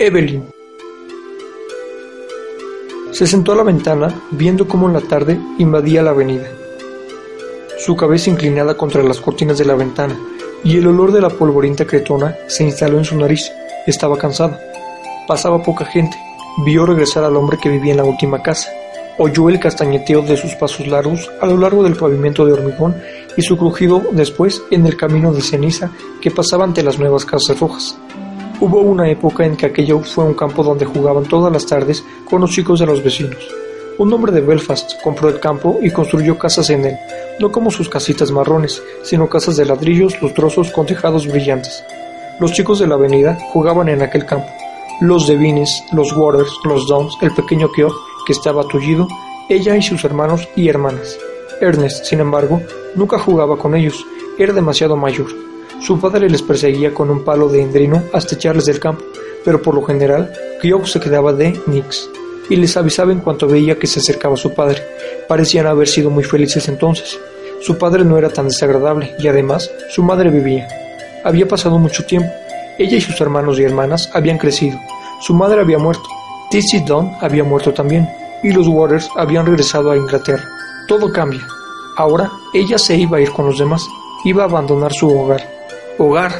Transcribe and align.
Evelyn. 0.00 0.44
Se 3.10 3.26
sentó 3.26 3.50
a 3.50 3.56
la 3.56 3.64
ventana 3.64 4.14
viendo 4.30 4.68
cómo 4.68 4.88
la 4.88 5.00
tarde 5.00 5.40
invadía 5.58 6.04
la 6.04 6.10
avenida. 6.10 6.46
Su 7.78 7.96
cabeza 7.96 8.30
inclinada 8.30 8.76
contra 8.76 9.02
las 9.02 9.20
cortinas 9.20 9.58
de 9.58 9.64
la 9.64 9.74
ventana 9.74 10.16
y 10.62 10.76
el 10.76 10.86
olor 10.86 11.10
de 11.10 11.20
la 11.20 11.30
polvorienta 11.30 11.84
cretona 11.84 12.36
se 12.46 12.62
instaló 12.62 12.98
en 12.98 13.04
su 13.04 13.16
nariz. 13.16 13.50
Estaba 13.88 14.16
cansada. 14.16 14.60
Pasaba 15.26 15.64
poca 15.64 15.84
gente. 15.84 16.16
Vio 16.64 16.86
regresar 16.86 17.24
al 17.24 17.36
hombre 17.36 17.58
que 17.60 17.68
vivía 17.68 17.90
en 17.90 17.98
la 17.98 18.04
última 18.04 18.40
casa. 18.40 18.70
Oyó 19.18 19.48
el 19.48 19.58
castañeteo 19.58 20.22
de 20.22 20.36
sus 20.36 20.54
pasos 20.54 20.86
largos 20.86 21.28
a 21.40 21.46
lo 21.46 21.56
largo 21.56 21.82
del 21.82 21.96
pavimento 21.96 22.46
de 22.46 22.52
hormigón 22.52 22.94
y 23.36 23.42
su 23.42 23.56
crujido 23.56 24.00
después 24.12 24.62
en 24.70 24.86
el 24.86 24.96
camino 24.96 25.32
de 25.32 25.40
ceniza 25.40 25.90
que 26.20 26.30
pasaba 26.30 26.62
ante 26.62 26.84
las 26.84 27.00
nuevas 27.00 27.24
casas 27.24 27.58
rojas. 27.58 27.98
Hubo 28.60 28.80
una 28.80 29.08
época 29.08 29.44
en 29.46 29.56
que 29.56 29.66
aquello 29.66 30.00
fue 30.00 30.24
un 30.24 30.34
campo 30.34 30.64
donde 30.64 30.84
jugaban 30.84 31.22
todas 31.22 31.52
las 31.52 31.64
tardes 31.64 32.04
con 32.28 32.40
los 32.40 32.50
chicos 32.50 32.80
de 32.80 32.86
los 32.86 33.04
vecinos. 33.04 33.38
Un 33.98 34.12
hombre 34.12 34.32
de 34.32 34.40
Belfast 34.40 35.00
compró 35.00 35.28
el 35.28 35.38
campo 35.38 35.78
y 35.80 35.92
construyó 35.92 36.36
casas 36.36 36.68
en 36.70 36.84
él, 36.84 36.96
no 37.38 37.52
como 37.52 37.70
sus 37.70 37.88
casitas 37.88 38.32
marrones, 38.32 38.82
sino 39.04 39.28
casas 39.28 39.56
de 39.56 39.64
ladrillos 39.64 40.20
lustrosos 40.20 40.72
con 40.72 40.86
tejados 40.86 41.28
brillantes. 41.28 41.84
Los 42.40 42.52
chicos 42.52 42.80
de 42.80 42.88
la 42.88 42.96
avenida 42.96 43.38
jugaban 43.52 43.88
en 43.90 44.02
aquel 44.02 44.26
campo. 44.26 44.48
Los 45.00 45.28
Devines, 45.28 45.84
los 45.92 46.12
Waters, 46.16 46.52
los 46.64 46.88
Downs, 46.88 47.16
el 47.22 47.32
pequeño 47.34 47.70
Keogh, 47.70 47.94
que 48.26 48.32
estaba 48.32 48.66
tullido, 48.66 49.06
ella 49.48 49.76
y 49.76 49.82
sus 49.82 50.04
hermanos 50.04 50.48
y 50.56 50.68
hermanas. 50.68 51.16
Ernest, 51.60 52.06
sin 52.06 52.18
embargo, 52.18 52.60
nunca 52.96 53.20
jugaba 53.20 53.56
con 53.56 53.76
ellos, 53.76 54.04
era 54.36 54.52
demasiado 54.52 54.96
mayor. 54.96 55.47
Su 55.80 56.00
padre 56.00 56.28
les 56.28 56.42
perseguía 56.42 56.92
con 56.92 57.08
un 57.08 57.24
palo 57.24 57.48
de 57.48 57.62
endrino 57.62 58.02
hasta 58.12 58.34
echarles 58.34 58.64
del 58.64 58.80
campo, 58.80 59.04
pero 59.44 59.62
por 59.62 59.74
lo 59.74 59.82
general, 59.82 60.32
Kyok 60.60 60.86
se 60.86 61.00
quedaba 61.00 61.32
de 61.32 61.58
Nix 61.66 62.10
y 62.50 62.56
les 62.56 62.76
avisaba 62.76 63.12
en 63.12 63.20
cuanto 63.20 63.46
veía 63.46 63.78
que 63.78 63.86
se 63.86 64.00
acercaba 64.00 64.36
su 64.36 64.52
padre. 64.54 64.82
Parecían 65.28 65.66
haber 65.66 65.86
sido 65.86 66.10
muy 66.10 66.24
felices 66.24 66.68
entonces. 66.68 67.18
Su 67.60 67.78
padre 67.78 68.04
no 68.04 68.18
era 68.18 68.28
tan 68.28 68.48
desagradable 68.48 69.14
y 69.18 69.28
además 69.28 69.70
su 69.90 70.02
madre 70.02 70.30
vivía. 70.30 70.68
Había 71.24 71.46
pasado 71.46 71.78
mucho 71.78 72.04
tiempo. 72.04 72.30
Ella 72.78 72.96
y 72.96 73.00
sus 73.00 73.20
hermanos 73.20 73.58
y 73.58 73.62
hermanas 73.62 74.10
habían 74.14 74.38
crecido. 74.38 74.78
Su 75.20 75.32
madre 75.32 75.60
había 75.60 75.78
muerto. 75.78 76.08
Tizzy 76.50 76.80
Don 76.80 77.12
había 77.20 77.44
muerto 77.44 77.72
también 77.72 78.08
y 78.42 78.52
los 78.52 78.66
Waters 78.66 79.08
habían 79.16 79.46
regresado 79.46 79.92
a 79.92 79.96
Inglaterra. 79.96 80.44
Todo 80.88 81.12
cambia. 81.12 81.46
Ahora 81.96 82.30
ella 82.52 82.78
se 82.78 82.96
iba 82.96 83.18
a 83.18 83.20
ir 83.20 83.30
con 83.30 83.46
los 83.46 83.58
demás. 83.58 83.86
Iba 84.24 84.42
a 84.42 84.46
abandonar 84.46 84.92
su 84.92 85.08
hogar 85.08 85.57
hogar. 85.98 86.32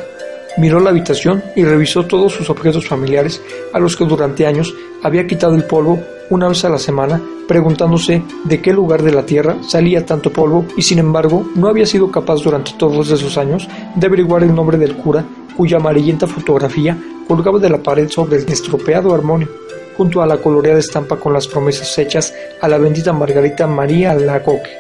Miró 0.57 0.81
la 0.81 0.91
habitación 0.91 1.43
y 1.55 1.65
revisó 1.65 2.07
todos 2.07 2.33
sus 2.33 2.51
objetos 2.51 2.89
familiares 2.89 3.43
a 3.73 3.79
los 3.79 3.97
que 3.97 4.05
durante 4.05 4.47
años 4.47 4.75
había 5.03 5.27
quitado 5.27 5.55
el 5.55 5.65
polvo 5.65 6.01
una 6.31 6.49
vez 6.49 6.65
a 6.65 6.69
la 6.69 6.79
semana, 6.79 7.23
preguntándose 7.47 8.23
de 8.45 8.61
qué 8.61 8.73
lugar 8.73 9.03
de 9.03 9.13
la 9.13 9.25
tierra 9.25 9.57
salía 9.63 10.05
tanto 10.05 10.33
polvo 10.33 10.67
y 10.77 10.83
sin 10.83 10.99
embargo 10.99 11.49
no 11.55 11.69
había 11.69 11.87
sido 11.87 12.11
capaz 12.11 12.43
durante 12.43 12.73
todos 12.73 13.11
esos 13.11 13.39
años 13.39 13.69
de 13.95 14.07
averiguar 14.07 14.43
el 14.43 14.55
nombre 14.55 14.77
del 14.77 14.97
cura 14.97 15.25
cuya 15.57 15.79
amarillenta 15.79 16.27
fotografía 16.27 16.97
colgaba 17.27 17.59
de 17.59 17.69
la 17.69 17.83
pared 17.83 18.09
sobre 18.09 18.37
el 18.37 18.49
estropeado 18.49 19.13
armonio, 19.13 19.49
junto 19.97 20.23
a 20.23 20.27
la 20.27 20.39
coloreada 20.39 20.79
estampa 20.79 21.17
con 21.17 21.33
las 21.33 21.49
promesas 21.49 21.99
hechas 21.99 22.33
a 22.61 22.69
la 22.69 22.79
bendita 22.79 23.13
Margarita 23.13 23.67
María 23.67 24.15
Lacoque. 24.15 24.71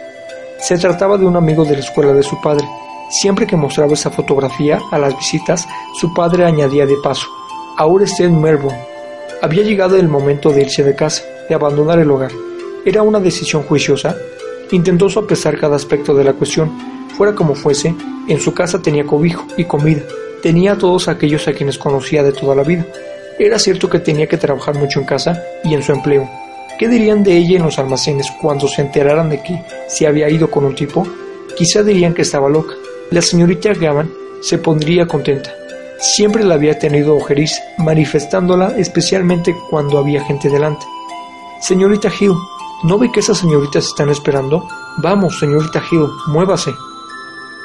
Se 0.60 0.78
trataba 0.78 1.18
de 1.18 1.26
un 1.26 1.36
amigo 1.36 1.64
de 1.64 1.72
la 1.72 1.80
escuela 1.80 2.12
de 2.12 2.22
su 2.22 2.40
padre, 2.40 2.64
Siempre 3.10 3.46
que 3.46 3.56
mostraba 3.56 3.94
esa 3.94 4.10
fotografía 4.10 4.80
a 4.90 4.98
las 4.98 5.16
visitas, 5.16 5.66
su 5.98 6.12
padre 6.12 6.44
añadía 6.44 6.84
de 6.84 6.96
paso, 7.02 7.26
ahora 7.76 8.04
está 8.04 8.24
en 8.24 8.40
Melbourne. 8.40 8.78
Había 9.40 9.62
llegado 9.62 9.96
el 9.96 10.08
momento 10.08 10.50
de 10.50 10.62
irse 10.62 10.82
de 10.82 10.94
casa, 10.94 11.22
de 11.48 11.54
abandonar 11.54 11.98
el 11.98 12.10
hogar. 12.10 12.32
¿Era 12.84 13.02
una 13.02 13.20
decisión 13.20 13.62
juiciosa? 13.62 14.16
Intentó 14.72 15.08
sopesar 15.08 15.58
cada 15.58 15.76
aspecto 15.76 16.12
de 16.14 16.24
la 16.24 16.34
cuestión. 16.34 16.70
Fuera 17.16 17.34
como 17.34 17.54
fuese, 17.54 17.94
en 18.28 18.40
su 18.40 18.52
casa 18.52 18.82
tenía 18.82 19.06
cobijo 19.06 19.46
y 19.56 19.64
comida. 19.64 20.02
Tenía 20.42 20.72
a 20.72 20.78
todos 20.78 21.08
aquellos 21.08 21.48
a 21.48 21.52
quienes 21.52 21.78
conocía 21.78 22.22
de 22.22 22.32
toda 22.32 22.54
la 22.54 22.62
vida. 22.62 22.84
Era 23.38 23.58
cierto 23.58 23.88
que 23.88 24.00
tenía 24.00 24.26
que 24.26 24.36
trabajar 24.36 24.76
mucho 24.76 25.00
en 25.00 25.06
casa 25.06 25.42
y 25.64 25.72
en 25.72 25.82
su 25.82 25.92
empleo. 25.92 26.28
¿Qué 26.78 26.88
dirían 26.88 27.24
de 27.24 27.36
ella 27.36 27.56
en 27.56 27.64
los 27.64 27.78
almacenes 27.78 28.30
cuando 28.40 28.68
se 28.68 28.82
enteraran 28.82 29.30
de 29.30 29.42
que 29.42 29.62
se 29.88 30.06
había 30.06 30.28
ido 30.28 30.50
con 30.50 30.64
un 30.64 30.74
tipo? 30.74 31.06
Quizá 31.56 31.82
dirían 31.82 32.14
que 32.14 32.22
estaba 32.22 32.48
loca. 32.48 32.74
La 33.10 33.22
señorita 33.22 33.72
Gavan 33.72 34.12
se 34.42 34.58
pondría 34.58 35.06
contenta. 35.06 35.50
Siempre 35.98 36.44
la 36.44 36.56
había 36.56 36.78
tenido 36.78 37.16
ojeriza, 37.16 37.62
manifestándola 37.78 38.76
especialmente 38.76 39.56
cuando 39.70 39.96
había 39.96 40.22
gente 40.22 40.50
delante. 40.50 40.84
Señorita 41.62 42.10
Hill, 42.20 42.34
¿no 42.84 42.98
ve 42.98 43.10
que 43.10 43.20
esas 43.20 43.38
señoritas 43.38 43.86
están 43.86 44.10
esperando? 44.10 44.68
Vamos, 45.02 45.38
señorita 45.38 45.82
Hill, 45.90 46.06
muévase. 46.26 46.70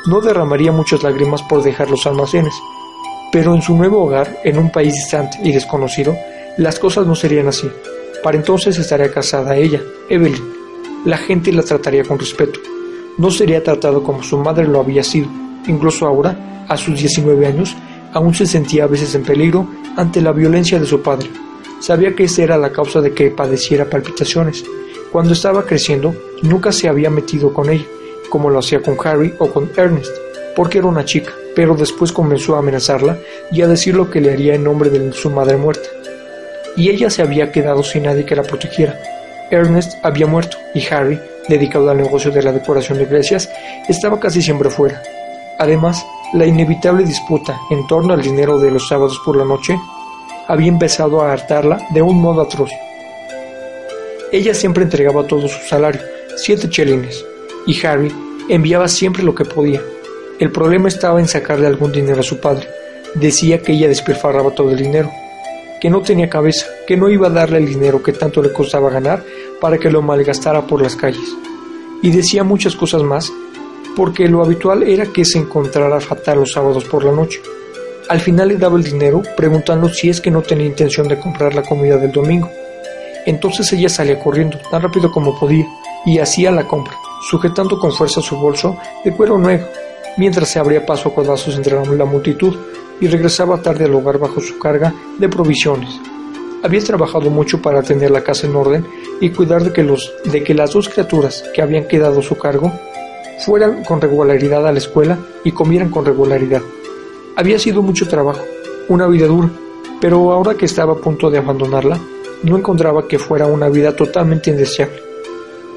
No 0.06 0.22
derramaría 0.22 0.72
muchas 0.72 1.04
lágrimas 1.04 1.42
por 1.44 1.62
dejar 1.62 1.92
los 1.92 2.08
almacenes, 2.08 2.54
pero 3.30 3.54
en 3.54 3.62
su 3.62 3.76
nuevo 3.76 4.02
hogar, 4.02 4.40
en 4.46 4.58
un 4.58 4.72
país 4.72 4.94
distante 4.94 5.40
y 5.44 5.52
desconocido, 5.52 6.16
las 6.58 6.80
cosas 6.80 7.06
no 7.06 7.16
serían 7.16 7.50
así. 7.50 7.70
Para 8.24 8.38
entonces 8.38 8.78
estaría 8.78 9.12
casada 9.12 9.58
ella, 9.58 9.82
Evelyn. 10.08 10.54
La 11.04 11.18
gente 11.18 11.52
la 11.52 11.64
trataría 11.64 12.06
con 12.06 12.18
respeto 12.18 12.62
no 13.18 13.32
sería 13.32 13.64
tratado 13.64 14.04
como 14.04 14.24
su 14.24 14.38
madre 14.38 14.68
lo 14.68 14.80
había 14.80 15.04
sido. 15.04 15.28
Incluso 15.68 16.06
ahora, 16.08 16.66
a 16.68 16.78
sus 16.78 17.00
19 17.00 17.46
años, 17.46 17.76
aún 18.14 18.34
se 18.34 18.46
sentía 18.46 18.86
a 18.86 18.88
veces 18.88 19.14
en 19.16 19.24
peligro 19.24 19.68
ante 19.96 20.22
la 20.22 20.32
violencia 20.32 20.80
de 20.80 20.86
su 20.86 21.02
padre. 21.02 21.30
Sabía 21.80 22.16
que 22.16 22.24
esa 22.24 22.44
era 22.44 22.58
la 22.58 22.72
causa 22.72 23.02
de 23.02 23.14
que 23.14 23.32
padeciera 23.32 23.90
palpitaciones. 23.90 24.64
Cuando 25.12 25.34
estaba 25.34 25.66
creciendo, 25.66 26.16
nunca 26.42 26.72
se 26.72 26.88
había 26.88 27.10
metido 27.10 27.54
con 27.54 27.70
ella, 27.70 27.86
como 28.30 28.50
lo 28.50 28.60
hacía 28.60 28.82
con 28.82 28.98
Harry 29.04 29.34
o 29.38 29.52
con 29.52 29.70
Ernest, 29.76 30.16
porque 30.56 30.80
era 30.80 30.88
una 30.88 31.06
chica, 31.06 31.32
pero 31.56 31.76
después 31.76 32.12
comenzó 32.12 32.56
a 32.56 32.60
amenazarla 32.60 33.20
y 33.52 33.62
a 33.62 33.68
decir 33.68 33.96
lo 33.96 34.10
que 34.10 34.22
le 34.22 34.32
haría 34.32 34.56
en 34.56 34.64
nombre 34.64 34.90
de 34.90 35.14
su 35.14 35.30
madre 35.30 35.58
muerta. 35.58 35.88
Y 36.76 36.90
ella 36.90 37.10
se 37.10 37.22
había 37.22 37.52
quedado 37.52 37.84
sin 37.84 38.04
nadie 38.04 38.26
que 38.26 38.36
la 38.36 38.44
protegiera. 38.44 39.00
Ernest 39.52 39.94
había 40.04 40.26
muerto 40.26 40.58
y 40.74 40.84
Harry 40.88 41.20
dedicado 41.48 41.90
al 41.90 41.98
negocio 41.98 42.32
de 42.32 42.44
la 42.44 42.52
decoración 42.52 42.98
de 42.98 43.06
iglesias, 43.06 43.50
estaba 43.88 44.20
casi 44.20 44.42
siempre 44.42 44.70
fuera. 44.70 45.02
Además, 45.60 46.06
la 46.34 46.46
inevitable 46.46 47.06
disputa 47.06 47.60
en 47.70 47.86
torno 47.88 48.14
al 48.14 48.22
dinero 48.22 48.60
de 48.60 48.72
los 48.72 48.88
sábados 48.88 49.22
por 49.24 49.38
la 49.38 49.46
noche 49.46 49.78
había 50.48 50.68
empezado 50.68 51.22
a 51.22 51.32
hartarla 51.32 51.80
de 51.92 52.02
un 52.02 52.20
modo 52.20 52.42
atroz. 52.42 52.72
Ella 54.32 54.54
siempre 54.54 54.84
entregaba 54.84 55.28
todo 55.28 55.48
su 55.48 55.60
salario, 55.68 56.02
siete 56.36 56.70
chelines, 56.70 57.24
y 57.68 57.86
Harry 57.86 58.12
enviaba 58.50 58.88
siempre 58.88 59.24
lo 59.24 59.36
que 59.36 59.46
podía. 59.46 59.82
El 60.40 60.52
problema 60.52 60.88
estaba 60.88 61.20
en 61.20 61.28
sacarle 61.28 61.68
algún 61.68 61.92
dinero 61.92 62.22
a 62.22 62.24
su 62.24 62.40
padre. 62.40 62.68
Decía 63.14 63.60
que 63.60 63.74
ella 63.74 63.88
despilfarraba 63.88 64.52
todo 64.52 64.72
el 64.72 64.78
dinero, 64.78 65.12
que 65.84 65.90
no 65.90 66.02
tenía 66.02 66.30
cabeza, 66.30 66.66
que 66.88 66.96
no 66.96 67.10
iba 67.10 67.28
a 67.28 67.30
darle 67.30 67.58
el 67.58 67.66
dinero 67.66 68.02
que 68.02 68.14
tanto 68.14 68.42
le 68.42 68.54
costaba 68.54 68.90
ganar 68.90 69.22
para 69.60 69.78
que 69.78 69.92
lo 69.92 70.02
malgastara 70.02 70.66
por 70.66 70.82
las 70.82 70.96
calles. 70.96 71.36
Y 72.02 72.10
decía 72.10 72.46
muchas 72.46 72.74
cosas 72.74 73.04
más, 73.04 73.30
porque 73.94 74.30
lo 74.30 74.42
habitual 74.42 74.84
era 74.84 75.08
que 75.08 75.26
se 75.26 75.40
encontrara 75.40 76.00
fatal 76.00 76.40
los 76.40 76.54
sábados 76.54 76.86
por 76.86 77.04
la 77.04 77.12
noche. 77.12 77.42
Al 78.08 78.22
final 78.22 78.48
le 78.48 78.56
daba 78.56 78.78
el 78.78 78.84
dinero 78.86 79.24
preguntando 79.36 79.90
si 79.90 80.08
es 80.08 80.22
que 80.22 80.32
no 80.32 80.42
tenía 80.42 80.68
intención 80.68 81.06
de 81.10 81.20
comprar 81.20 81.54
la 81.54 81.64
comida 81.64 81.98
del 81.98 82.14
domingo. 82.14 82.50
Entonces 83.26 83.74
ella 83.74 83.90
salía 83.90 84.18
corriendo 84.18 84.58
tan 84.72 84.84
rápido 84.84 85.12
como 85.12 85.38
podía 85.38 85.68
y 86.06 86.18
hacía 86.18 86.50
la 86.50 86.66
compra, 86.66 86.96
sujetando 87.30 87.78
con 87.78 87.92
fuerza 87.92 88.22
su 88.22 88.38
bolso 88.38 88.78
de 89.04 89.12
cuero 89.12 89.38
negro, 89.38 89.68
mientras 90.18 90.50
se 90.50 90.60
abría 90.60 90.86
paso 90.86 91.10
a 91.10 91.16
codazos 91.16 91.56
entre 91.56 91.74
la 91.74 92.06
multitud 92.06 92.56
y 93.00 93.08
regresaba 93.08 93.62
tarde 93.62 93.86
al 93.86 93.96
hogar 93.96 94.18
bajo 94.18 94.40
su 94.40 94.58
carga 94.60 94.94
de 95.18 95.30
provisiones. 95.30 96.00
Había 96.64 96.82
trabajado 96.82 97.30
mucho 97.30 97.62
para 97.62 97.84
tener 97.84 98.12
la 98.12 98.24
casa 98.24 98.48
en 98.48 98.56
orden 98.56 98.86
y 99.20 99.32
cuidar 99.32 99.64
de 99.64 99.74
que, 99.74 99.84
los, 99.84 100.14
de 100.24 100.44
que 100.44 100.54
las 100.54 100.72
dos 100.72 100.88
criaturas 100.88 101.44
que 101.54 101.62
habían 101.62 101.88
quedado 101.88 102.22
a 102.22 102.24
su 102.24 102.38
cargo 102.38 102.72
fueran 103.40 103.84
con 103.84 104.00
regularidad 104.00 104.66
a 104.66 104.72
la 104.72 104.78
escuela 104.78 105.18
y 105.44 105.52
comieran 105.52 105.90
con 105.90 106.06
regularidad. 106.06 106.62
Había 107.36 107.60
sido 107.60 107.82
mucho 107.82 108.08
trabajo, 108.08 108.44
una 108.88 109.08
vida 109.08 109.28
dura, 109.28 109.50
pero 110.00 110.32
ahora 110.32 110.56
que 110.56 110.66
estaba 110.66 110.94
a 110.94 110.98
punto 110.98 111.30
de 111.30 111.40
abandonarla, 111.40 112.00
no 112.44 112.58
encontraba 112.58 113.08
que 113.08 113.20
fuera 113.20 113.48
una 113.48 113.70
vida 113.70 113.96
totalmente 113.96 114.50
indeseable. 114.50 115.02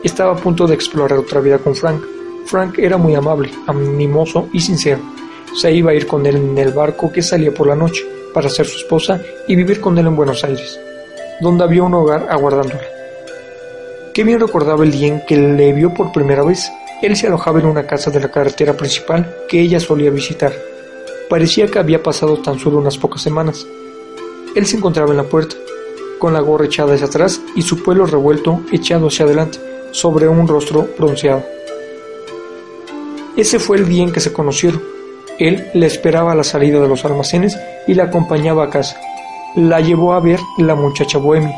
Estaba 0.02 0.32
a 0.32 0.36
punto 0.36 0.66
de 0.66 0.74
explorar 0.74 1.18
otra 1.18 1.40
vida 1.40 1.58
con 1.58 1.74
Frank. 1.74 2.02
Frank 2.46 2.78
era 2.78 2.96
muy 2.96 3.14
amable, 3.14 3.50
animoso 3.66 4.48
y 4.52 4.60
sincero. 4.60 5.00
Se 5.54 5.72
iba 5.72 5.90
a 5.90 5.94
ir 5.94 6.06
con 6.06 6.24
él 6.26 6.36
en 6.36 6.58
el 6.58 6.72
barco 6.72 7.10
que 7.10 7.22
salía 7.22 7.52
por 7.52 7.66
la 7.66 7.74
noche 7.74 8.04
para 8.32 8.48
ser 8.48 8.66
su 8.66 8.78
esposa 8.78 9.20
y 9.48 9.56
vivir 9.56 9.80
con 9.80 9.98
él 9.98 10.06
en 10.06 10.14
Buenos 10.14 10.44
Aires, 10.44 10.78
donde 11.40 11.64
había 11.64 11.82
un 11.82 11.94
hogar 11.94 12.26
aguardándola. 12.30 12.84
Qué 14.14 14.22
bien 14.22 14.38
recordaba 14.38 14.84
el 14.84 14.92
día 14.92 15.08
en 15.08 15.26
que 15.26 15.36
le 15.36 15.72
vio 15.72 15.92
por 15.92 16.12
primera 16.12 16.44
vez. 16.44 16.70
Él 17.02 17.16
se 17.16 17.26
alojaba 17.26 17.58
en 17.60 17.66
una 17.66 17.86
casa 17.86 18.10
de 18.10 18.20
la 18.20 18.30
carretera 18.30 18.74
principal 18.74 19.34
que 19.48 19.60
ella 19.60 19.80
solía 19.80 20.10
visitar. 20.10 20.52
Parecía 21.28 21.66
que 21.66 21.78
había 21.78 22.02
pasado 22.02 22.38
tan 22.38 22.58
solo 22.58 22.78
unas 22.78 22.96
pocas 22.96 23.22
semanas. 23.22 23.66
Él 24.54 24.66
se 24.66 24.76
encontraba 24.76 25.10
en 25.10 25.16
la 25.18 25.24
puerta, 25.24 25.56
con 26.18 26.32
la 26.32 26.40
gorra 26.40 26.66
echada 26.66 26.94
hacia 26.94 27.06
atrás 27.06 27.40
y 27.56 27.62
su 27.62 27.82
pelo 27.82 28.06
revuelto 28.06 28.60
echado 28.72 29.08
hacia 29.08 29.24
adelante, 29.24 29.58
sobre 29.90 30.28
un 30.28 30.46
rostro 30.46 30.88
bronceado. 30.96 31.55
Ese 33.36 33.58
fue 33.58 33.76
el 33.76 33.86
día 33.86 34.02
en 34.02 34.12
que 34.12 34.20
se 34.20 34.32
conocieron. 34.32 34.82
Él 35.38 35.68
la 35.74 35.86
esperaba 35.86 36.32
a 36.32 36.34
la 36.34 36.44
salida 36.44 36.80
de 36.80 36.88
los 36.88 37.04
almacenes 37.04 37.58
y 37.86 37.92
la 37.92 38.04
acompañaba 38.04 38.64
a 38.64 38.70
casa. 38.70 38.98
La 39.54 39.80
llevó 39.80 40.14
a 40.14 40.20
ver 40.20 40.40
la 40.56 40.74
muchacha 40.74 41.18
bohemia, 41.18 41.54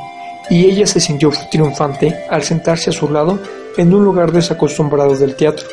y 0.50 0.66
ella 0.66 0.86
se 0.86 0.98
sintió 0.98 1.30
triunfante 1.50 2.16
al 2.30 2.42
sentarse 2.42 2.90
a 2.90 2.92
su 2.92 3.08
lado 3.10 3.38
en 3.76 3.94
un 3.94 4.04
lugar 4.04 4.32
desacostumbrado 4.32 5.14
del 5.16 5.36
teatro. 5.36 5.66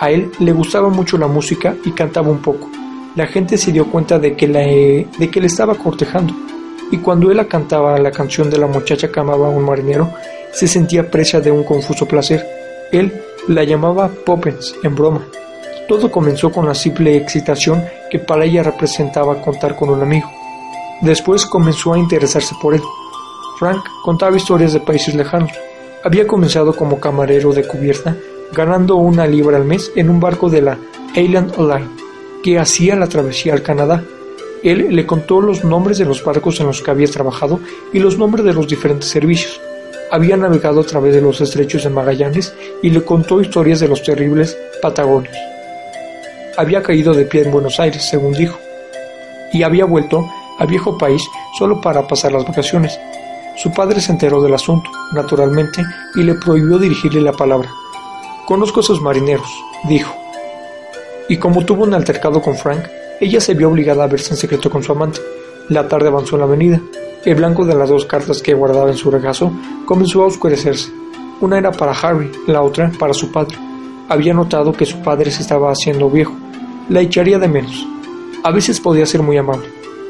A 0.00 0.10
él 0.10 0.32
le 0.40 0.52
gustaba 0.52 0.88
mucho 0.88 1.16
la 1.16 1.28
música 1.28 1.76
y 1.84 1.92
cantaba 1.92 2.28
un 2.28 2.42
poco. 2.42 2.68
La 3.14 3.28
gente 3.28 3.56
se 3.58 3.70
dio 3.70 3.86
cuenta 3.86 4.18
de 4.18 4.34
que, 4.34 4.48
de 4.48 5.30
que 5.30 5.40
le 5.40 5.46
estaba 5.46 5.76
cortejando, 5.76 6.34
y 6.90 6.98
cuando 6.98 7.30
él 7.30 7.46
cantaba 7.46 7.96
la 7.98 8.10
canción 8.10 8.50
de 8.50 8.58
la 8.58 8.66
muchacha 8.66 9.10
que 9.10 9.20
amaba 9.20 9.46
a 9.46 9.50
un 9.50 9.64
marinero, 9.64 10.12
se 10.52 10.66
sentía 10.66 11.08
presa 11.08 11.40
de 11.40 11.52
un 11.52 11.62
confuso 11.62 12.06
placer. 12.06 12.44
Él 12.90 13.12
la 13.48 13.64
llamaba 13.64 14.08
Poppens 14.08 14.74
en 14.82 14.94
broma. 14.94 15.26
Todo 15.88 16.10
comenzó 16.10 16.50
con 16.50 16.66
la 16.66 16.74
simple 16.74 17.16
excitación 17.16 17.84
que 18.10 18.18
para 18.18 18.44
ella 18.44 18.62
representaba 18.62 19.40
contar 19.42 19.76
con 19.76 19.90
un 19.90 20.00
amigo. 20.02 20.30
Después 21.00 21.46
comenzó 21.46 21.92
a 21.92 21.98
interesarse 21.98 22.54
por 22.60 22.74
él. 22.74 22.82
Frank 23.58 23.84
contaba 24.04 24.36
historias 24.36 24.72
de 24.72 24.80
países 24.80 25.14
lejanos. 25.14 25.50
Había 26.04 26.26
comenzado 26.26 26.74
como 26.74 27.00
camarero 27.00 27.52
de 27.52 27.66
cubierta, 27.66 28.16
ganando 28.52 28.96
una 28.96 29.26
libra 29.26 29.56
al 29.56 29.64
mes 29.64 29.92
en 29.96 30.10
un 30.10 30.20
barco 30.20 30.48
de 30.48 30.62
la 30.62 30.78
Island 31.14 31.56
Line, 31.58 31.88
que 32.42 32.58
hacía 32.58 32.96
la 32.96 33.08
travesía 33.08 33.52
al 33.52 33.62
Canadá. 33.62 34.04
Él 34.62 34.94
le 34.94 35.06
contó 35.06 35.40
los 35.40 35.64
nombres 35.64 35.98
de 35.98 36.04
los 36.04 36.24
barcos 36.24 36.60
en 36.60 36.66
los 36.66 36.82
que 36.82 36.90
había 36.92 37.08
trabajado 37.08 37.58
y 37.92 37.98
los 37.98 38.18
nombres 38.18 38.44
de 38.44 38.54
los 38.54 38.68
diferentes 38.68 39.08
servicios. 39.08 39.60
Había 40.12 40.36
navegado 40.36 40.82
a 40.82 40.84
través 40.84 41.14
de 41.14 41.22
los 41.22 41.40
estrechos 41.40 41.84
de 41.84 41.88
Magallanes 41.88 42.54
y 42.82 42.90
le 42.90 43.02
contó 43.02 43.40
historias 43.40 43.80
de 43.80 43.88
los 43.88 44.02
terribles 44.02 44.54
Patagonios. 44.82 45.34
Había 46.58 46.82
caído 46.82 47.14
de 47.14 47.24
pie 47.24 47.44
en 47.44 47.50
Buenos 47.50 47.80
Aires, 47.80 48.04
según 48.04 48.34
dijo, 48.34 48.58
y 49.54 49.62
había 49.62 49.86
vuelto 49.86 50.28
al 50.58 50.66
viejo 50.66 50.98
país 50.98 51.22
solo 51.58 51.80
para 51.80 52.06
pasar 52.06 52.30
las 52.32 52.44
vacaciones. 52.44 53.00
Su 53.56 53.72
padre 53.72 54.02
se 54.02 54.12
enteró 54.12 54.42
del 54.42 54.52
asunto, 54.52 54.90
naturalmente, 55.14 55.82
y 56.14 56.22
le 56.24 56.34
prohibió 56.34 56.76
dirigirle 56.76 57.22
la 57.22 57.32
palabra. 57.32 57.70
Conozco 58.44 58.80
a 58.80 58.82
esos 58.82 59.00
marineros, 59.00 59.48
dijo. 59.88 60.14
Y 61.30 61.38
como 61.38 61.64
tuvo 61.64 61.84
un 61.84 61.94
altercado 61.94 62.42
con 62.42 62.54
Frank, 62.54 62.84
ella 63.18 63.40
se 63.40 63.54
vio 63.54 63.70
obligada 63.70 64.04
a 64.04 64.08
verse 64.08 64.34
en 64.34 64.36
secreto 64.36 64.68
con 64.68 64.82
su 64.82 64.92
amante. 64.92 65.20
La 65.70 65.88
tarde 65.88 66.08
avanzó 66.08 66.36
en 66.36 66.40
la 66.40 66.46
avenida. 66.46 66.82
El 67.24 67.36
blanco 67.36 67.64
de 67.64 67.76
las 67.76 67.88
dos 67.88 68.04
cartas 68.04 68.42
que 68.42 68.52
guardaba 68.52 68.90
en 68.90 68.96
su 68.96 69.08
regazo 69.08 69.52
comenzó 69.86 70.24
a 70.24 70.26
oscurecerse. 70.26 70.90
Una 71.40 71.56
era 71.56 71.70
para 71.70 71.92
Harry, 71.92 72.32
la 72.48 72.62
otra 72.62 72.90
para 72.98 73.14
su 73.14 73.30
padre. 73.30 73.56
Había 74.08 74.34
notado 74.34 74.72
que 74.72 74.84
su 74.84 74.98
padre 75.02 75.30
se 75.30 75.42
estaba 75.42 75.70
haciendo 75.70 76.10
viejo. 76.10 76.34
La 76.88 77.00
echaría 77.00 77.38
de 77.38 77.46
menos. 77.46 77.86
A 78.42 78.50
veces 78.50 78.80
podía 78.80 79.06
ser 79.06 79.22
muy 79.22 79.36
amable. 79.36 79.68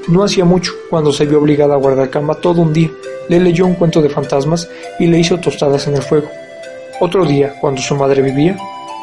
No 0.09 0.25
hacía 0.25 0.47
mucho, 0.47 0.73
cuando 0.89 1.13
se 1.13 1.27
vio 1.27 1.39
obligada 1.39 1.75
a 1.75 1.79
guardar 1.79 2.09
cama 2.09 2.35
todo 2.35 2.63
un 2.63 2.73
día, 2.73 2.91
le 3.29 3.41
leyó 3.41 3.67
un 3.67 3.75
cuento 3.75 4.01
de 4.01 4.09
fantasmas 4.09 4.67
y 4.99 5.07
le 5.07 5.19
hizo 5.19 5.39
tostadas 5.39 5.87
en 5.89 5.97
el 5.97 6.03
fuego. 6.03 6.31
Otro 6.99 7.27
día, 7.27 7.55
cuando 7.61 7.83
su 7.83 7.95
madre 7.95 8.23
vivía, 8.23 8.57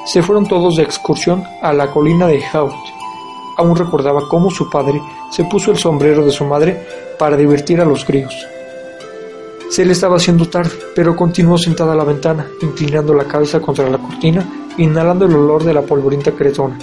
se 0.05 0.23
fueron 0.23 0.47
todos 0.47 0.77
de 0.77 0.83
excursión 0.83 1.44
a 1.62 1.73
la 1.73 1.91
colina 1.91 2.25
de 2.25 2.44
Haut. 2.53 2.99
Aún 3.59 3.75
recordaba 3.75 4.21
cómo 4.29 4.50
su 4.50 4.69
padre 4.69 5.01
se 5.29 5.44
puso 5.44 5.71
el 5.71 5.77
sombrero 5.77 6.25
de 6.25 6.31
su 6.31 6.45
madre 6.45 6.81
para 7.19 7.35
divertir 7.35 7.81
a 7.81 7.85
los 7.85 8.06
críos. 8.06 8.33
Se 9.69 9.83
le 9.83 9.91
estaba 9.91 10.15
haciendo 10.15 10.47
tarde, 10.47 10.71
pero 10.95 11.13
continuó 11.13 11.57
sentada 11.57 11.91
a 11.91 11.95
la 11.97 12.06
ventana, 12.06 12.47
inclinando 12.61 13.13
la 13.13 13.25
cabeza 13.25 13.59
contra 13.59 13.89
la 13.89 13.97
cortina, 13.97 14.47
inhalando 14.77 15.25
el 15.25 15.35
olor 15.35 15.65
de 15.65 15.73
la 15.73 15.81
polvorienta 15.81 16.31
cretona. 16.31 16.79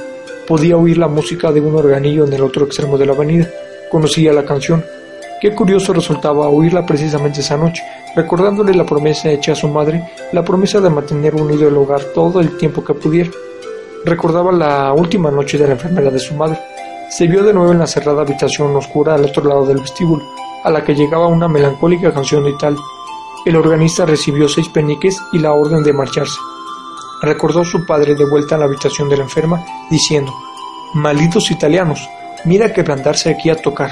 Podía 0.46 0.76
oír 0.76 0.98
la 0.98 1.08
música 1.08 1.50
de 1.50 1.62
un 1.62 1.74
organillo 1.74 2.26
en 2.26 2.34
el 2.34 2.42
otro 2.42 2.66
extremo 2.66 2.98
de 2.98 3.06
la 3.06 3.14
avenida. 3.14 3.48
Conocía 3.90 4.34
la 4.34 4.44
canción, 4.44 4.84
Qué 5.40 5.54
curioso 5.54 5.92
resultaba 5.92 6.48
oírla 6.48 6.86
precisamente 6.86 7.40
esa 7.40 7.58
noche, 7.58 7.82
recordándole 8.14 8.74
la 8.74 8.86
promesa 8.86 9.30
hecha 9.30 9.52
a 9.52 9.54
su 9.54 9.68
madre, 9.68 10.02
la 10.32 10.42
promesa 10.42 10.80
de 10.80 10.88
mantener 10.88 11.34
unido 11.34 11.68
el 11.68 11.76
hogar 11.76 12.02
todo 12.14 12.40
el 12.40 12.56
tiempo 12.56 12.82
que 12.82 12.94
pudiera. 12.94 13.30
Recordaba 14.06 14.52
la 14.52 14.92
última 14.92 15.32
noche 15.32 15.58
de 15.58 15.66
la 15.66 15.72
enfermedad 15.72 16.12
de 16.12 16.20
su 16.20 16.32
madre. 16.36 16.60
Se 17.10 17.26
vio 17.26 17.42
de 17.42 17.52
nuevo 17.52 17.72
en 17.72 17.80
la 17.80 17.88
cerrada 17.88 18.22
habitación 18.22 18.76
oscura 18.76 19.16
al 19.16 19.24
otro 19.24 19.42
lado 19.42 19.66
del 19.66 19.78
vestíbulo, 19.78 20.24
a 20.62 20.70
la 20.70 20.84
que 20.84 20.94
llegaba 20.94 21.26
una 21.26 21.48
melancólica 21.48 22.14
canción 22.14 22.44
de 22.44 22.50
Italia. 22.50 22.78
El 23.44 23.56
organista 23.56 24.06
recibió 24.06 24.48
seis 24.48 24.68
peniques 24.68 25.20
y 25.32 25.40
la 25.40 25.54
orden 25.54 25.82
de 25.82 25.92
marcharse. 25.92 26.38
Recordó 27.20 27.64
su 27.64 27.84
padre 27.84 28.14
de 28.14 28.24
vuelta 28.24 28.54
a 28.54 28.58
la 28.58 28.66
habitación 28.66 29.08
de 29.08 29.16
la 29.16 29.24
enferma, 29.24 29.64
diciendo, 29.90 30.32
Malditos 30.94 31.50
italianos, 31.50 32.08
mira 32.44 32.72
que 32.72 32.84
plantarse 32.84 33.30
aquí 33.30 33.50
a 33.50 33.56
tocar. 33.56 33.90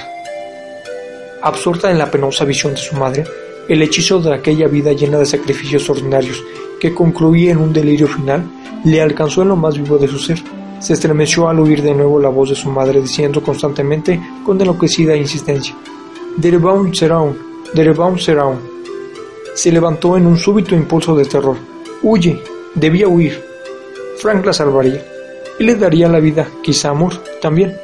Absorta 1.43 1.90
en 1.90 1.99
la 1.99 2.08
penosa 2.08 2.44
visión 2.44 2.75
de 2.75 2.81
su 2.81 2.94
madre, 2.94 3.25
el 3.69 3.82
hechizo 3.82 4.20
de 4.20 4.32
aquella 4.32 4.69
vida 4.69 4.93
llena 4.93 5.19
de 5.19 5.26
sacrificios 5.26 5.90
ordinarios, 5.90 6.40
que 6.78 6.94
concluía 6.94 7.50
en 7.50 7.58
un 7.58 7.72
delirio 7.72 8.06
final, 8.06 8.49
le 8.84 9.00
alcanzó 9.00 9.42
en 9.42 9.48
lo 9.48 9.56
más 9.56 9.76
vivo 9.76 9.98
de 9.98 10.08
su 10.08 10.19
ser. 10.19 10.38
Se 10.78 10.92
estremeció 10.92 11.48
al 11.48 11.58
oír 11.60 11.82
de 11.82 11.94
nuevo 11.94 12.20
la 12.20 12.28
voz 12.28 12.50
de 12.50 12.54
su 12.54 12.69
madre 12.69 13.00
diciendo 13.00 13.42
constantemente 13.42 14.20
con 14.44 14.60
enloquecida 14.60 15.16
insistencia: 15.16 15.75
Derebaum 16.36 16.92
Seraun, 16.92 17.36
Derebaum 17.75 18.19
Seraun. 18.19 18.58
Se 19.54 19.72
levantó 19.72 20.16
en 20.16 20.26
un 20.26 20.36
súbito 20.36 20.75
impulso 20.75 21.16
de 21.16 21.25
terror. 21.25 21.56
Huye, 22.02 22.42
debía 22.75 23.08
huir. 23.08 23.42
Frank 24.19 24.44
la 24.44 24.52
salvaría. 24.52 25.02
Él 25.58 25.66
le 25.66 25.75
daría 25.76 26.08
la 26.08 26.19
vida, 26.19 26.48
quizá 26.62 26.90
amor, 26.90 27.14
también. 27.40 27.76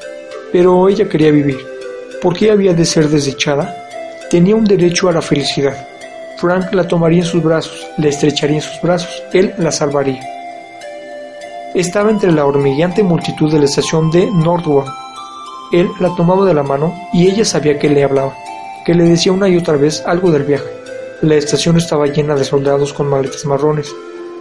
Pero 0.52 0.88
ella 0.88 1.08
quería 1.08 1.30
vivir. 1.30 1.58
¿Por 2.20 2.36
qué 2.36 2.50
había 2.50 2.74
de 2.74 2.84
ser 2.84 3.08
desdichada? 3.08 3.74
Tenía 4.28 4.56
un 4.56 4.64
derecho 4.64 5.08
a 5.08 5.12
la 5.12 5.22
felicidad. 5.22 5.86
Frank 6.38 6.72
la 6.72 6.86
tomaría 6.86 7.20
en 7.20 7.26
sus 7.26 7.42
brazos, 7.42 7.86
la 7.98 8.08
estrecharía 8.08 8.56
en 8.56 8.62
sus 8.62 8.80
brazos, 8.82 9.22
él 9.32 9.54
la 9.58 9.70
salvaría. 9.70 10.39
Estaba 11.74 12.10
entre 12.10 12.32
la 12.32 12.46
hormigueante 12.46 13.04
multitud 13.04 13.52
de 13.52 13.60
la 13.60 13.66
estación 13.66 14.10
de 14.10 14.28
Nordwall. 14.28 14.90
Él 15.70 15.88
la 16.00 16.12
tomaba 16.16 16.44
de 16.44 16.52
la 16.52 16.64
mano 16.64 16.92
y 17.12 17.28
ella 17.28 17.44
sabía 17.44 17.78
que 17.78 17.88
le 17.88 18.02
hablaba, 18.02 18.34
que 18.84 18.92
le 18.92 19.04
decía 19.04 19.30
una 19.30 19.48
y 19.48 19.56
otra 19.56 19.76
vez 19.76 20.02
algo 20.04 20.32
del 20.32 20.42
viaje. 20.42 20.66
La 21.22 21.36
estación 21.36 21.76
estaba 21.76 22.06
llena 22.06 22.34
de 22.34 22.42
soldados 22.42 22.92
con 22.92 23.08
maletas 23.08 23.46
marrones. 23.46 23.94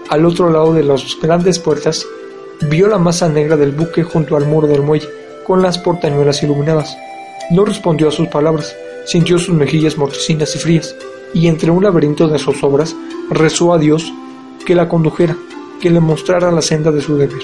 Al 0.10 0.26
otro 0.26 0.50
lado 0.50 0.74
de 0.74 0.82
las 0.82 1.04
grandes 1.22 1.60
puertas, 1.60 2.04
vio 2.68 2.88
la 2.88 2.98
masa 2.98 3.30
negra 3.30 3.56
del 3.58 3.74
buque 3.74 4.02
junto 4.02 4.36
al 4.36 4.48
muro 4.48 4.66
del 4.66 4.82
muelle, 4.82 5.08
con 5.46 5.62
las 5.62 5.78
portañuelas 5.78 6.42
iluminadas. 6.42 6.98
No 7.52 7.64
respondió 7.64 8.08
a 8.08 8.12
sus 8.12 8.28
palabras, 8.30 8.76
sintió 9.06 9.38
sus 9.38 9.54
mejillas 9.54 10.00
mortecinas 10.00 10.56
y 10.56 10.60
frías, 10.60 10.96
y 11.36 11.48
entre 11.48 11.70
un 11.70 11.84
laberinto 11.84 12.28
de 12.28 12.40
zozobras 12.40 12.96
rezó 13.30 13.72
a 13.72 13.78
Dios 13.78 14.12
que 14.66 14.74
la 14.74 14.90
condujera, 14.90 15.38
que 15.80 15.90
le 15.90 16.00
mostrara 16.00 16.52
la 16.52 16.62
senda 16.62 16.92
de 16.92 17.02
su 17.02 17.18
deber. 17.18 17.42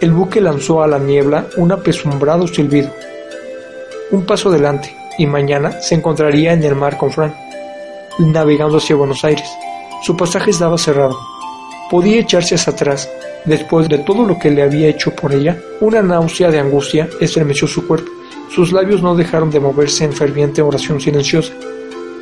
El 0.00 0.12
buque 0.12 0.40
lanzó 0.40 0.82
a 0.82 0.86
la 0.86 0.98
niebla 0.98 1.46
un 1.56 1.72
apesumbrado 1.72 2.46
silbido. 2.46 2.90
Un 4.10 4.24
paso 4.24 4.48
adelante, 4.48 4.96
y 5.18 5.26
mañana 5.26 5.72
se 5.80 5.94
encontraría 5.94 6.52
en 6.52 6.64
el 6.64 6.74
mar 6.74 6.96
con 6.96 7.12
Frank, 7.12 7.34
navegando 8.18 8.78
hacia 8.78 8.96
Buenos 8.96 9.24
Aires. 9.24 9.48
Su 10.02 10.16
pasaje 10.16 10.50
estaba 10.50 10.78
cerrado. 10.78 11.18
Podía 11.90 12.20
echarse 12.20 12.54
hacia 12.54 12.72
atrás. 12.72 13.10
Después 13.44 13.88
de 13.88 13.98
todo 13.98 14.24
lo 14.24 14.38
que 14.38 14.50
le 14.50 14.62
había 14.62 14.88
hecho 14.88 15.14
por 15.14 15.32
ella, 15.32 15.58
una 15.80 16.02
náusea 16.02 16.50
de 16.50 16.58
angustia 16.58 17.08
estremeció 17.20 17.68
su 17.68 17.86
cuerpo. 17.86 18.10
Sus 18.54 18.72
labios 18.72 19.02
no 19.02 19.14
dejaron 19.14 19.50
de 19.50 19.60
moverse 19.60 20.04
en 20.04 20.12
ferviente 20.12 20.62
oración 20.62 21.00
silenciosa. 21.00 21.52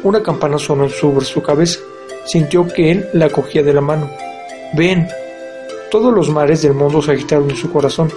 Una 0.03 0.23
campana 0.23 0.59
sonó 0.59 0.89
sobre 0.89 1.25
su 1.25 1.43
cabeza. 1.43 1.79
Sintió 2.27 2.67
que 2.67 2.91
él 2.91 3.09
la 3.13 3.31
cogía 3.31 3.63
de 3.63 3.73
la 3.73 3.81
mano. 3.81 4.11
Ven. 4.75 5.09
Todos 5.91 6.13
los 6.13 6.29
mares 6.31 6.63
del 6.63 6.75
mundo 6.75 7.01
se 7.01 7.13
agitaron 7.13 7.51
en 7.51 7.57
su 7.57 7.71
corazón. 7.71 8.11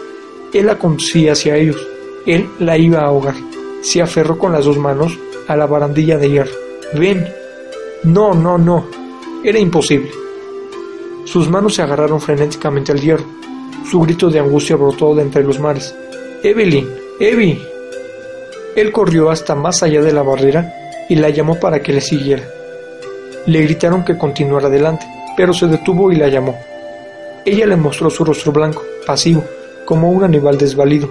Él 0.53 0.65
la 0.65 0.77
conducía 0.77 1.33
hacia 1.33 1.55
ellos. 1.55 1.87
Él 2.25 2.49
la 2.59 2.77
iba 2.77 2.99
a 2.99 3.05
ahogar. 3.05 3.35
Se 3.81 4.01
aferró 4.01 4.37
con 4.37 4.51
las 4.51 4.65
dos 4.65 4.77
manos 4.77 5.17
a 5.47 5.55
la 5.55 5.65
barandilla 5.65 6.17
de 6.17 6.29
hierro. 6.29 6.51
Ven. 6.93 7.27
No, 8.03 8.33
no, 8.33 8.57
no. 8.57 8.85
Era 9.43 9.59
imposible. 9.59 10.11
Sus 11.25 11.49
manos 11.49 11.75
se 11.75 11.81
agarraron 11.81 12.19
frenéticamente 12.19 12.91
al 12.91 12.99
hierro. 12.99 13.25
Su 13.89 13.99
grito 14.01 14.29
de 14.29 14.39
angustia 14.39 14.75
brotó 14.75 15.15
de 15.15 15.23
entre 15.23 15.43
los 15.43 15.59
mares. 15.59 15.95
Evelyn, 16.43 16.87
Evie. 17.19 17.61
Él 18.75 18.91
corrió 18.91 19.29
hasta 19.29 19.55
más 19.55 19.83
allá 19.83 20.01
de 20.01 20.11
la 20.11 20.23
barrera 20.23 20.73
y 21.09 21.15
la 21.15 21.29
llamó 21.29 21.59
para 21.59 21.81
que 21.81 21.93
le 21.93 22.01
siguiera. 22.01 22.43
Le 23.45 23.61
gritaron 23.63 24.03
que 24.05 24.17
continuara 24.17 24.67
adelante, 24.67 25.05
pero 25.35 25.53
se 25.53 25.67
detuvo 25.67 26.11
y 26.11 26.15
la 26.15 26.27
llamó. 26.27 26.57
Ella 27.45 27.65
le 27.65 27.75
mostró 27.75 28.09
su 28.09 28.23
rostro 28.23 28.51
blanco, 28.51 28.83
pasivo, 29.05 29.43
como 29.85 30.11
un 30.11 30.23
animal 30.23 30.57
desvalido. 30.57 31.09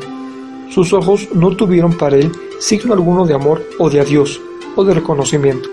sus 0.70 0.92
ojos 0.92 1.28
no 1.34 1.56
tuvieron 1.56 1.98
para 1.98 2.16
él 2.16 2.30
signo 2.60 2.94
alguno 2.94 3.26
de 3.26 3.34
amor 3.34 3.64
o 3.78 3.90
de 3.90 4.00
adiós 4.00 4.40
o 4.76 4.84
de 4.84 4.94
reconocimiento. 4.94 5.68